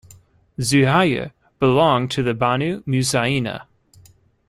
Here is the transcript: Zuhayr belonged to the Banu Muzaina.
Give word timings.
Zuhayr 0.59 1.31
belonged 1.59 2.09
to 2.09 2.23
the 2.23 2.33
Banu 2.33 2.81
Muzaina. 2.87 3.67